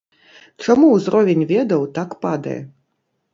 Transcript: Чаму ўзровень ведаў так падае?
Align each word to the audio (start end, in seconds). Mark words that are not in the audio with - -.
Чаму 0.65 0.87
ўзровень 0.93 1.43
ведаў 1.51 1.85
так 1.99 2.17
падае? 2.25 2.57